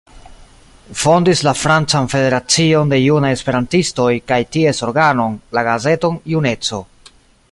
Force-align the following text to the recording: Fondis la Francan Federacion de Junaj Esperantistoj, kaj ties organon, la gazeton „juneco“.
Fondis 1.01 1.43
la 1.47 1.51
Francan 1.63 2.09
Federacion 2.13 2.93
de 2.93 2.99
Junaj 3.01 3.31
Esperantistoj, 3.37 4.09
kaj 4.33 4.41
ties 4.57 4.83
organon, 4.91 5.39
la 5.59 5.67
gazeton 5.71 6.21
„juneco“. 6.35 6.85